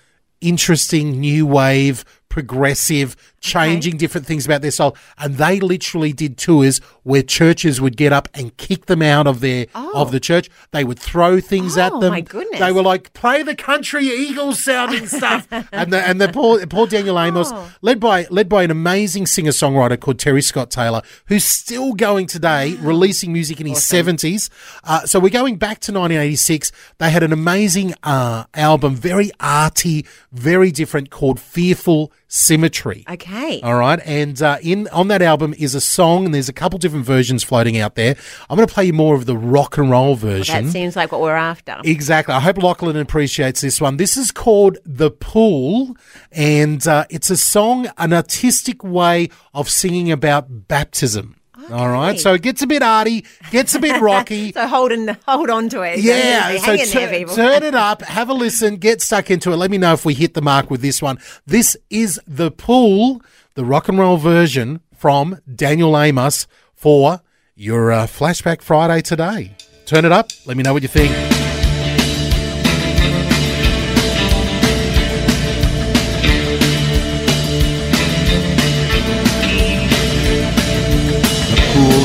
[0.42, 2.06] interesting, new wave,
[2.36, 4.96] progressive, changing different things about their soul.
[5.18, 9.40] And they literally did tours where churches would get up and kick them out of
[9.40, 10.50] their of the church.
[10.72, 12.12] They would throw things at Oh, them.
[12.12, 12.60] my goodness.
[12.60, 15.48] They were like, play the country Eagles sounding stuff.
[15.72, 17.72] and the and the poor poor Daniel Amos, Oh.
[17.82, 22.28] led by led by an amazing singer songwriter called Terry Scott Taylor, who's still going
[22.28, 24.50] today, releasing music in his seventies.
[24.84, 26.72] Uh, so we're going back to 1986.
[26.98, 33.06] They had an amazing uh, album, very arty, very different, called Fearful Symmetry.
[33.10, 33.62] okay.
[33.62, 36.80] All right, and uh, in on that album is a song, and there's a couple
[36.80, 38.16] different versions floating out there.
[38.50, 40.66] I'm going to play you more of the rock and roll version.
[40.66, 41.78] that seems like what we're after.
[41.84, 42.34] Exactly.
[42.34, 43.98] I hope Lachlan appreciates this one.
[43.98, 45.96] This is called The Pool,
[46.32, 51.36] and uh, it's a song, an artistic way of singing about baptism.
[51.72, 52.20] All right.
[52.20, 54.52] So it gets a bit arty, gets a bit rocky.
[54.56, 56.00] So hold, in, hold on to it.
[56.00, 59.58] Yeah, so there, tur- turn it up, have a listen, get stuck into it.
[59.58, 61.20] Let me know if we hit the mark with this one.
[61.46, 63.22] This is The Pool,
[63.56, 67.22] the rock and roll version from Daniel Amos for
[67.56, 69.56] your uh, Flashback Friday today.
[69.86, 71.35] Turn it up, let me know what you think.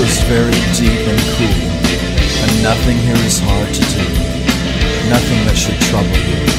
[0.02, 1.60] Is very deep and cool,
[2.42, 4.04] and nothing here is hard to do.
[5.08, 6.50] Nothing that should trouble you.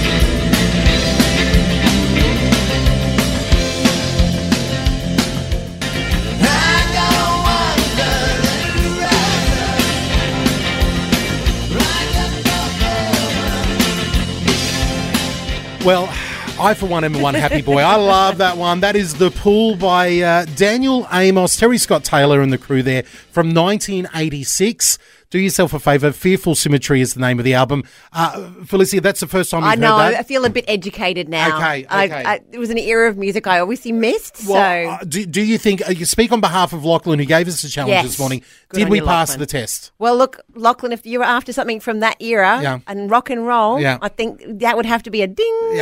[15.84, 16.14] Well,
[16.60, 17.82] I for one am one happy boy.
[17.82, 18.82] I love that one.
[18.82, 23.04] That is The Pool by uh, Daniel Amos, Terry Scott Taylor, and the crew there
[23.04, 24.98] from 1986.
[25.32, 26.12] Do yourself a favour.
[26.12, 27.86] Fearful Symmetry is the name of the album.
[28.12, 29.98] Uh, Felicia, that's the first time I know.
[29.98, 30.20] heard that.
[30.20, 31.56] I feel a bit educated now.
[31.58, 32.24] Okay, okay.
[32.26, 34.42] I, it was an era of music I obviously missed.
[34.46, 37.24] Well, so uh, do, do you think, uh, you speak on behalf of Lachlan, who
[37.26, 38.06] gave us the challenge Yes.
[38.08, 39.40] this morning, Good did we you, pass Lachlan.
[39.40, 39.92] the test?
[40.00, 42.80] Well, look, Lachlan, if you were after something from that era Yeah.
[42.86, 44.00] and rock and roll, Yeah.
[44.02, 45.60] I think that would have to be a ding.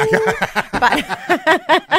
[0.74, 1.04] but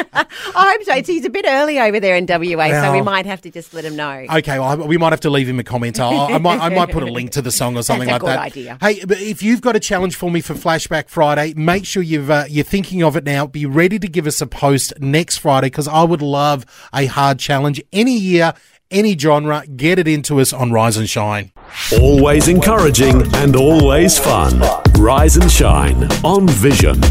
[0.55, 0.95] I hope so.
[0.95, 3.73] It's, he's a bit early over there in WA, so we might have to just
[3.73, 4.25] let him know.
[4.37, 5.99] Okay, well, I- we might have to leave him a comment.
[5.99, 8.21] I, I, might, I might put a link to the song or something a like
[8.21, 8.39] good that.
[8.39, 8.77] idea.
[8.81, 12.29] Hey, but if you've got a challenge for me for Flashback Friday, make sure you've
[12.29, 13.47] uh, you're thinking of it now.
[13.47, 17.39] Be ready to give us a post next Friday because I would love a hard
[17.39, 18.53] challenge any year,
[18.89, 19.63] any genre.
[19.75, 21.51] Get it into us on Rise and Shine.
[21.99, 24.61] Always encouraging and always fun.
[24.99, 27.01] Rise and shine on Vision.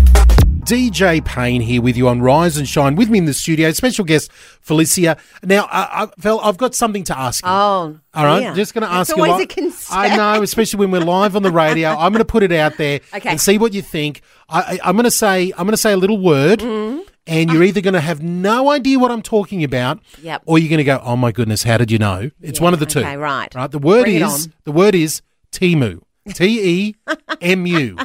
[0.70, 2.94] DJ Payne here with you on Rise and Shine.
[2.94, 4.30] With me in the studio, special guest
[4.60, 5.16] Felicia.
[5.42, 7.50] Now, I, I, Phil, I've got something to ask you.
[7.50, 8.54] Oh, All right, dear.
[8.54, 9.20] just going to ask you.
[9.24, 9.98] always a concern.
[9.98, 11.88] I know, especially when we're live on the radio.
[11.98, 13.28] I'm going to put it out there Okay.
[13.30, 14.22] and see what you think.
[14.48, 17.00] I, I'm going to say I'm going to say a little word, Mm-hmm.
[17.26, 20.42] and you're either going to have no idea what I'm talking about, Yep.
[20.46, 22.78] or you're going to go, "Oh my goodness, how did you know?" It's one of
[22.80, 23.00] the two.
[23.00, 23.52] okay, right.
[23.56, 23.70] Right.
[23.72, 26.00] The word Bring is the word is Temu.
[26.28, 26.94] T E
[27.40, 27.96] M U.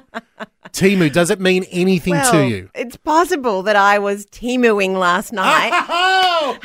[0.72, 1.12] Temu.
[1.12, 2.70] Does it mean anything well, to you?
[2.76, 5.36] it's possible that I was teamooing last oh!
[5.36, 5.72] night.
[5.90, 6.58] Oh!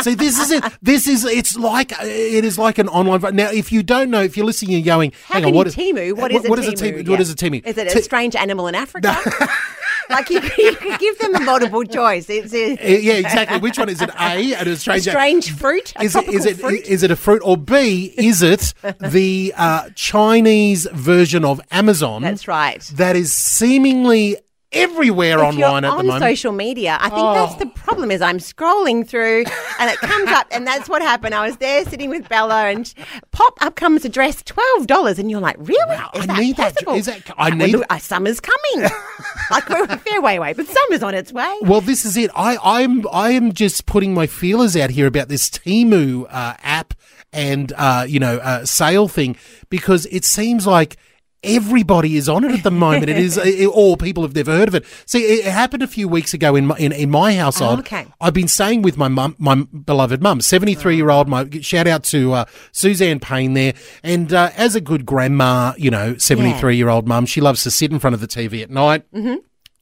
[0.02, 0.64] See, this is it.
[0.82, 3.36] This is it's like it is like an online.
[3.36, 5.76] Now, if you don't know, if you're listening and going, How hang can on, what
[5.76, 6.12] you Temu?
[6.16, 6.62] What is a what Temu?
[6.62, 7.04] is a Temu?
[7.04, 7.10] Yeah.
[7.10, 7.66] What is a Temu?
[7.66, 9.16] Is it a strange animal in Africa?
[10.10, 12.28] like you, you could give them a multiple choice.
[12.28, 13.58] It's a, Uh, yeah, exactly.
[13.58, 14.10] Which one is it?
[14.10, 15.02] A, and a a strange.
[15.04, 16.82] strange fruit, is it, it fruit.
[16.86, 18.12] is it a fruit or B?
[18.16, 22.22] Is it the uh, Chinese version of Amazon?
[22.22, 22.82] That's right.
[22.94, 24.36] That is seemingly
[24.74, 26.22] everywhere if online at the on moment.
[26.22, 27.58] social media, I think that's Oh.
[27.58, 28.10] the problem.
[28.10, 29.44] Is I'm scrolling through,
[29.78, 31.34] and it comes up, and that's what happened.
[31.34, 32.92] I was there sitting with Bella, and
[33.32, 35.78] pop up comes a dress, twelve dollars, and you're like, really?
[35.96, 36.94] Wow, is I that need possible?
[36.94, 38.88] is that- I Well, need- look, uh, summer's coming.
[39.50, 41.54] like we're a fair way away, but summer's on its way.
[41.62, 42.30] Well, this is it.
[42.34, 46.94] I, I'm I am just putting my feelers out here about this Temu uh, app
[47.32, 49.36] and uh, you know uh, sale thing
[49.68, 50.96] because it seems like
[51.44, 53.08] everybody is on it at the moment.
[53.08, 54.84] it is, it, or people have never heard of it.
[55.06, 57.78] See, it, happened a few weeks ago in my, in, in my household.
[57.78, 58.06] Oh, okay.
[58.20, 61.28] I've been staying with my mum, my beloved mum, seventy three year old.
[61.28, 65.90] My shout out to uh, Suzanne Payne there, and uh, as a good grandma, you
[65.90, 68.62] know, seventy three year old mum, she loves to sit in front of the TV
[68.62, 69.04] at night,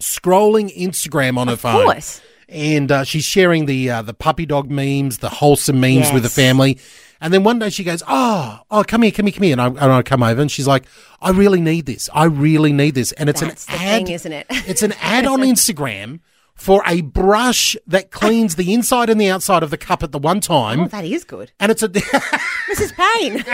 [0.01, 1.85] scrolling Instagram on her phone.
[1.85, 2.21] course.
[2.49, 6.29] And uh, she's sharing the uh, the puppy dog memes, the wholesome memes with the
[6.29, 6.79] family.
[7.23, 9.61] And then one day she goes, "Oh, oh, come here, come here, come here." And
[9.63, 10.85] I, and I come over, and she's like,
[11.23, 12.11] "I really need this.
[12.13, 14.47] I really need this." And it's That's an ad, thing, isn't it?
[14.51, 16.21] it's an ad on Instagram
[16.55, 20.19] for a brush that cleans the inside and the outside of the cup at the
[20.19, 21.89] one time, Oh, that is good, and it's a
[22.71, 22.93] Mrs.
[22.95, 23.45] Payne.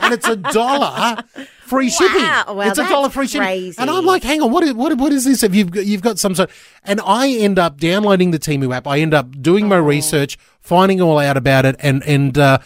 [0.00, 1.22] and it's a dollar
[1.60, 2.22] free shipping.
[2.22, 3.44] well, it's a dollar free shipping.
[3.46, 3.76] crazy.
[3.78, 5.42] And I'm like, hang on, what is, what, what is this?
[5.42, 6.50] If you've you've got some sort,
[6.84, 8.86] and I end up downloading the Temu app.
[8.86, 9.68] I end up doing Oh.
[9.68, 12.58] my research, finding all out about it, and and uh,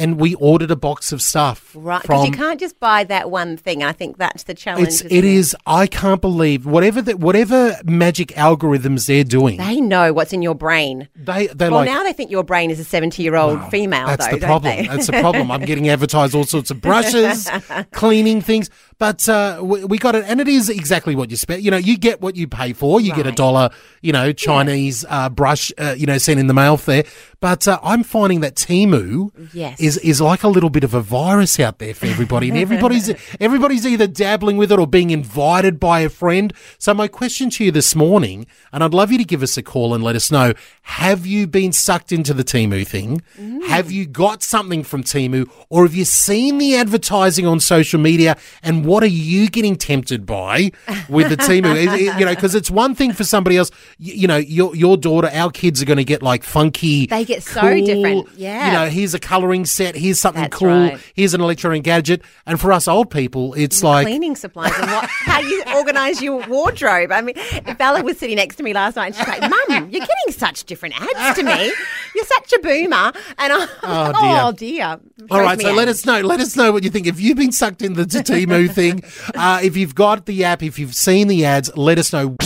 [0.00, 1.70] and we ordered a box of stuff.
[1.74, 3.84] Right, because you can't just buy that one thing.
[3.84, 4.88] I think that's the challenge.
[4.88, 5.54] It's it is.
[5.66, 9.58] I can't believe whatever that whatever magic algorithms they're doing.
[9.58, 11.08] They know what's in your brain.
[11.14, 14.06] They they're Well, like now they think your brain is a seventy-year-old female.
[14.06, 14.76] That's though, the problem.
[14.76, 14.86] they?
[14.86, 15.50] That's the problem.
[15.50, 17.48] I'm getting advertised all sorts of brushes,
[17.92, 21.62] cleaning things, but uh, we, we got it, and it is exactly what you spend.
[21.62, 23.00] You know, you get what you pay for.
[23.00, 26.54] You get a dollar, you know, Chinese uh, brush, uh, you know, sent in the
[26.54, 27.04] mail there.
[27.40, 29.80] But uh, I'm finding that Temu Yes.
[29.80, 33.10] is is like a little bit of a virus out there for everybody, and everybody's
[33.40, 36.52] everybody's either dabbling with it or being invited by a friend.
[36.78, 39.62] So my question to you this morning, and I'd love you to give us a
[39.62, 43.22] call and let us know: Have you been sucked into the Temu thing?
[43.38, 43.64] Mm.
[43.66, 48.36] Have you got something from Temu, or have you seen the advertising on social media?
[48.62, 50.72] And what are you getting tempted by
[51.08, 51.74] with the Temu?
[51.76, 53.70] Is it- you know, because it's one thing for somebody else.
[53.98, 57.06] You, you know, your your daughter, our kids are going to get like funky.
[57.06, 58.28] They get so cool, different.
[58.36, 58.66] Yeah.
[58.66, 59.94] You know, here's a colouring set.
[59.96, 60.68] Here's something That's cool.
[60.68, 60.98] right.
[61.14, 62.22] Here's an electronic gadget.
[62.46, 66.46] And for us old people, it's like cleaning supplies and what, how you organise your
[66.46, 67.12] wardrobe.
[67.12, 67.36] I mean,
[67.78, 70.64] Bella was sitting next to me last night and she's like, Mum, you're getting such
[70.64, 71.72] different ads to me.
[72.14, 73.12] You're such a boomer.
[73.38, 74.98] And I, Oh, oh, dear.
[75.18, 75.26] dear.
[75.30, 76.20] All right, so let us know.
[76.20, 77.06] Let us know what you think.
[77.06, 79.02] If you've been sucked into the Temu thing,
[79.34, 82.36] uh, if you've got the app, if you've seen the ads, let us know.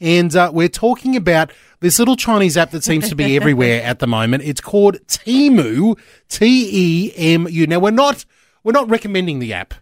[0.00, 3.98] And uh, we're talking about this little Chinese app that seems to be everywhere at
[3.98, 4.42] the moment.
[4.44, 7.66] It's called Temu, T E M U.
[7.66, 8.24] Now we're not
[8.62, 9.74] we're not recommending the app.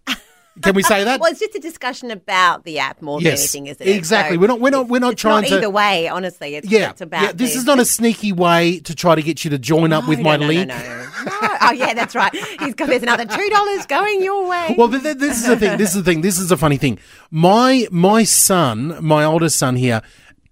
[0.62, 1.20] Can we say that?
[1.20, 3.96] Well, it's just a discussion about the app more Yes, than anything, isn't it?
[3.96, 4.36] exactly.
[4.36, 6.56] So We're not- we're not- we're not trying not to- either way, honestly.
[6.56, 7.32] It's, yeah, it's about yeah.
[7.32, 10.08] This the- is not a sneaky way to try to get you to join up
[10.08, 10.68] with No, my no, no, link.
[10.68, 11.04] No, no, no.
[11.42, 11.56] No.
[11.62, 12.34] Oh, yeah, that's right.
[12.60, 14.74] He's got, there's another $2 going your way.
[14.78, 15.76] Well, th- th- this is the thing.
[15.78, 16.20] This is the thing.
[16.22, 16.98] This is a funny thing.
[17.30, 20.02] My my son, my oldest son here,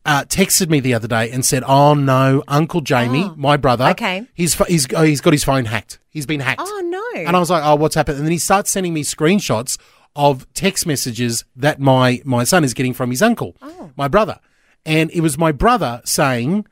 [0.07, 4.27] uh, texted me the other day and said, "Oh no, Uncle Jamie, my brother, Okay.
[4.35, 5.99] he's he's oh, he's got his phone hacked.
[6.09, 7.21] He's been hacked." oh, no.
[7.23, 9.77] And I was like, "Oh, what's happened?" And then he starts sending me screenshots
[10.14, 13.90] of text messages that my my son is getting from his uncle, Oh.
[13.97, 14.38] my brother,
[14.87, 16.66] and it was my brother saying.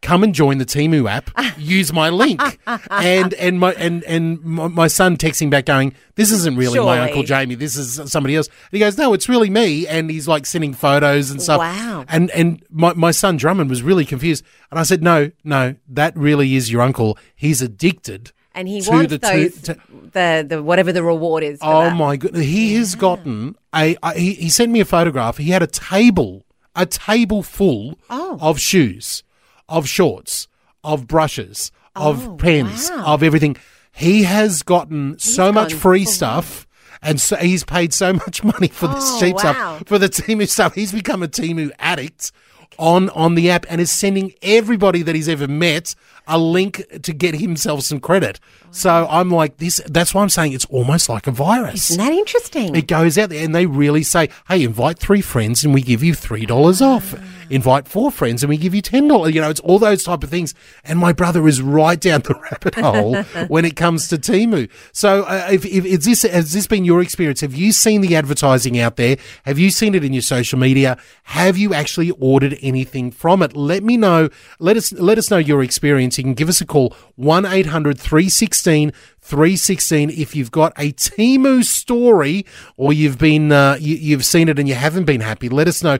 [0.00, 1.30] Come and join the Temu app.
[1.58, 2.40] Use my link,
[2.90, 7.00] and and my and and my, my son texting back going, "This isn't really my
[7.00, 7.56] uncle Jamie.
[7.56, 10.72] This is somebody else." And he goes, "No, it's really me." And he's like sending
[10.72, 11.58] photos and stuff.
[11.58, 12.04] Wow.
[12.08, 16.16] And and my my son Drummond was really confused, and I said, "No, no, that
[16.16, 17.18] really is your uncle.
[17.34, 19.78] He's addicted." and he to wants the two- those, to-
[20.12, 21.58] the, the whatever the reward is.
[21.60, 21.96] Oh that.
[21.96, 22.44] my goodness!
[22.46, 23.96] He has gotten a.
[24.02, 25.36] a he, he sent me a photograph.
[25.38, 26.44] He had a table,
[26.76, 28.38] a table full Oh.
[28.40, 29.22] of shoes,
[29.68, 30.48] of shorts,
[30.84, 33.14] of brushes, of Oh, pens, wow.
[33.14, 33.56] of everything.
[33.92, 36.66] He has gotten so much free stuff.
[37.02, 39.40] And so he's paid so much money for this Oh, cheap wow.
[39.40, 40.74] stuff, for the Temu stuff.
[40.74, 42.32] He's become a Temu addict
[42.78, 45.94] on on the app and is sending everybody that he's ever met
[46.28, 48.38] a link to get himself some credit.
[48.70, 49.80] So I'm like this.
[49.86, 51.90] That's why I'm saying it's almost like a virus.
[51.90, 52.76] Isn't that interesting?
[52.76, 56.02] It goes out there and they really say, hey, invite three friends and we give
[56.02, 57.14] you $3 off.
[57.50, 59.32] Invite four friends and we give you $10.
[59.32, 60.54] You know, it's all those type of things.
[60.84, 64.70] And my brother is right down the rabbit hole when it comes to Temu.
[64.92, 67.40] So uh, if, if, is this, has this been your experience?
[67.40, 69.16] Have you seen the advertising out there?
[69.46, 70.98] Have you seen it in your social media?
[71.22, 73.56] Have you actually ordered anything from it.
[73.56, 74.28] Let me know.
[74.58, 76.17] Let us let us know your experience.
[76.18, 82.44] You can give us a call 1-800-316 316 if you've got a Temu story
[82.76, 85.48] or you've been uh, you, you've seen it and you haven't been happy.
[85.48, 85.98] Let us know.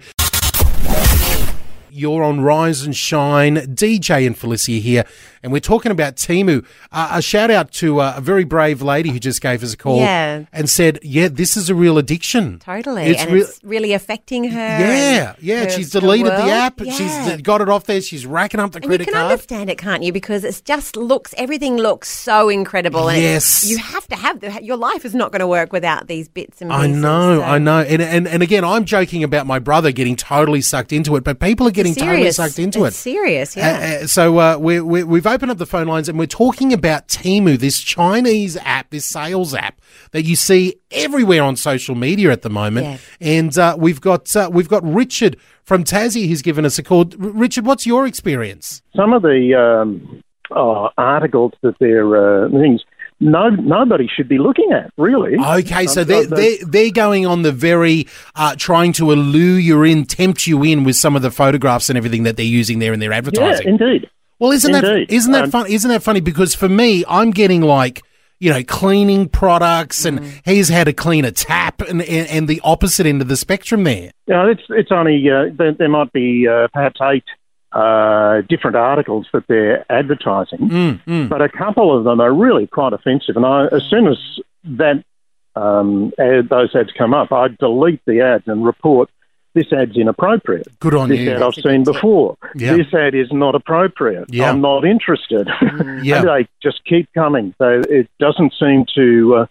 [1.98, 3.56] You're on Rise and Shine.
[3.74, 5.04] DJ and Felicia here,
[5.42, 6.64] and we're talking about Temu.
[6.92, 9.76] Uh, a shout out to uh, a very brave lady who just gave us a
[9.76, 10.44] call Yeah.
[10.52, 12.58] and said, "Yeah, this is a real addiction.
[12.60, 13.04] Totally.
[13.04, 14.58] It's and real- it's really affecting her.
[14.58, 15.64] Yeah, yeah.
[15.64, 16.80] her- she's deleted the app.
[16.80, 16.92] Yeah.
[16.92, 18.00] She's got it off there.
[18.00, 19.32] She's racking up the And you can card.
[19.32, 20.12] understand it, can't you?
[20.12, 23.08] Because it's just looks, everything looks so incredible.
[23.08, 23.64] And Yes.
[23.68, 26.60] you have to have the, your life is not going to work without these bits
[26.62, 29.90] and I know, so- I know, and, and and again, I'm joking about my brother
[29.92, 32.36] getting totally sucked into it, but people are getting totally Serious.
[32.36, 33.00] sucked into It's it.
[33.00, 33.68] serious, yeah.
[34.00, 36.72] Uh, uh, so uh, we we we've opened up the phone lines and we're talking
[36.72, 39.80] about Temu, this Chinese app, this sales app
[40.12, 42.86] that you see everywhere on social media at the moment.
[42.86, 42.96] Yeah.
[43.20, 47.00] And uh, we've got uh, we've got Richard from Tassie who's given us a call.
[47.20, 48.82] R- Richard, what's your experience?
[48.96, 52.82] some of the um, uh, articles that they're uh, things
[53.20, 55.36] no nobody should be looking at really.
[55.36, 59.58] Okay, so Um, they're, uh, they're, they're going on the very, uh, trying to allure
[59.58, 62.78] you in, tempt you in with some of the photographs and everything that they're using
[62.78, 63.68] there in their yeah, advertising.
[63.68, 64.08] indeed.
[64.38, 65.12] well, isn't that, indeed.
[65.12, 65.66] isn't that Um, fun?
[65.68, 66.20] Isn't that funny?
[66.20, 68.02] Because for me, I'm getting like,
[68.40, 70.40] you know, cleaning products and Mm.
[70.44, 73.82] here's how to clean a tap and, and, and the opposite end of the spectrum
[73.82, 74.12] there.
[74.28, 77.24] You know, it's it's only uh, there, there might be uh, perhaps eight
[77.72, 81.28] uh, different articles that they're advertising, Mm, mm.
[81.28, 83.36] but a couple of them are really quite offensive.
[83.36, 84.18] And I, as soon as
[84.64, 85.04] that
[85.54, 89.10] um, ad, those ads come up, I delete the ads and report
[89.54, 90.68] this ad's inappropriate.
[90.78, 91.32] Good on this you.
[91.32, 92.36] ad I've seen before.
[92.54, 92.76] Yeah.
[92.76, 94.26] This ad is not appropriate.
[94.28, 94.50] Yeah.
[94.50, 95.48] I'm not interested.
[96.02, 96.18] Yeah.
[96.20, 97.54] and they just keep coming.
[97.58, 99.46] So it doesn't seem to, uh,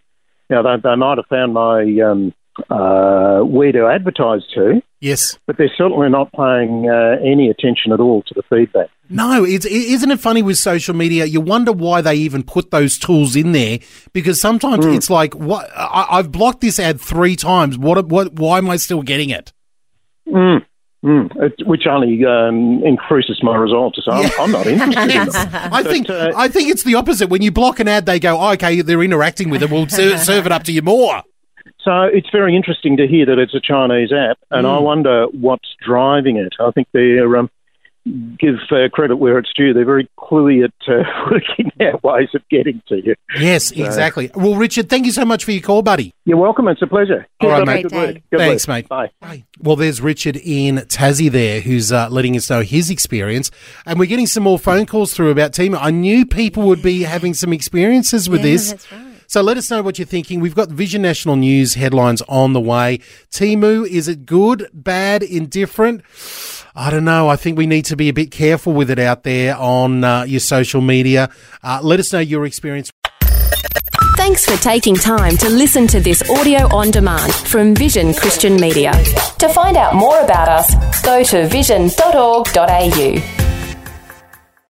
[0.49, 2.33] you know, they, they might have found my um,
[2.69, 5.37] uh, where to advertise to, Yes.
[5.45, 8.89] but they're certainly not paying uh, any attention at all to the feedback.
[9.09, 11.25] No, it's, isn't it funny with social media?
[11.25, 13.79] You wonder why they even put those tools in there
[14.11, 14.93] because sometimes Hmm.
[14.93, 15.69] it's like, what?
[15.75, 17.77] I, I've blocked this ad three times.
[17.77, 18.07] What?
[18.07, 18.33] What?
[18.33, 19.53] Why am I still getting it?
[20.27, 20.65] Mm.
[21.05, 21.29] Mm.
[21.41, 23.99] It, which only um, increases my results.
[24.03, 25.29] So I'm, I'm not interested in.
[25.53, 27.29] I But, think uh, I think it's the opposite.
[27.29, 29.69] When you block an ad, they go, oh, "Okay, they're interacting with it.
[29.69, 31.21] We'll ser- serve it up to you more."
[31.87, 34.73] So it's very interesting to hear that it's a Chinese app, and Hmm.
[34.73, 36.53] I wonder what's driving it.
[36.59, 37.49] I think they're um,
[38.37, 39.73] give uh, credit where it's due.
[39.73, 43.15] They're very clearly at uh, working out ways of getting to you.
[43.39, 44.29] Yes, exactly.
[44.35, 46.13] Well, Richard, thank you so much for your call, buddy.
[46.25, 46.67] You're welcome.
[46.67, 47.25] It's a pleasure.
[47.39, 47.83] All right, Keep up mate.
[47.83, 48.13] good work.
[48.15, 48.23] day.
[48.31, 48.83] God Thanks, bless.
[48.89, 49.11] mate.
[49.21, 49.43] Bye.
[49.61, 53.49] Well, there's Richard in Tassie there who's uh, letting us know his experience.
[53.85, 55.77] And we're getting some more phone calls through about Temu.
[55.79, 58.71] I knew people would be having some experiences with Yeah, this.
[58.71, 59.06] that's right.
[59.27, 60.39] So let us know what you're thinking.
[60.39, 62.99] We've got Vision National News headlines on the way.
[63.29, 66.01] Temu, is it good, bad, indifferent?
[66.73, 67.27] I don't know.
[67.27, 70.23] I think we need to be a bit careful with it out there on uh,
[70.23, 71.29] your social media.
[71.61, 72.89] Uh, let us know your experience.
[74.15, 78.91] Thanks for taking time to listen to this audio on demand from Vision Christian Media.
[79.39, 83.46] To find out more about us, go to vision.org.au.